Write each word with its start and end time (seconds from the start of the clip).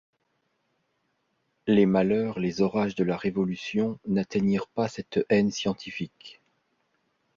Les 1.67 1.85
malheurs, 1.85 2.39
les 2.39 2.61
orages 2.61 2.95
de 2.95 3.03
la 3.03 3.15
Révolution 3.17 3.99
n’éteignirent 4.07 4.67
pas 4.67 4.87
cette 4.87 5.23
haine 5.29 5.51
scientifique. 5.51 6.41